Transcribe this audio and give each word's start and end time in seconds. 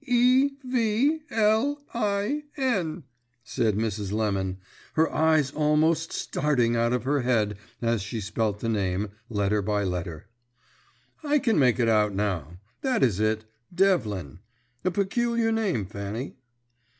"D 0.03 0.07
e 0.11 0.57
v 0.63 1.21
l 1.29 1.79
i 1.93 2.43
n," 2.57 3.03
said 3.43 3.75
Mrs. 3.75 4.11
Lemon, 4.11 4.57
her 4.93 5.13
eyes 5.13 5.51
almost 5.51 6.11
starting 6.11 6.75
out 6.75 6.91
of 6.91 7.03
her 7.03 7.21
head 7.21 7.55
as 7.83 8.01
she 8.01 8.19
spelt 8.19 8.61
the 8.61 8.67
name, 8.67 9.09
letter 9.29 9.61
by 9.61 9.83
letter. 9.83 10.25
"I 11.23 11.37
can 11.37 11.59
make 11.59 11.77
it 11.77 11.87
out 11.87 12.15
now. 12.15 12.57
That 12.81 13.03
is 13.03 13.19
it, 13.19 13.45
Devlin. 13.71 14.39
A 14.83 14.89
peculiar 14.89 15.51
name, 15.51 15.85
Fanny." 15.85 16.33